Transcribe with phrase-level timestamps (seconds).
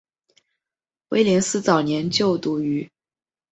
[1.09, 2.89] 威廉斯早年就读于。